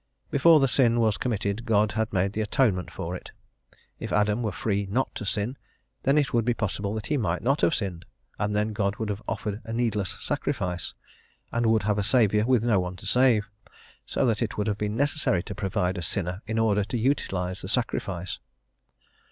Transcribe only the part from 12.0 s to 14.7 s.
Saviour with no one to save, so that it would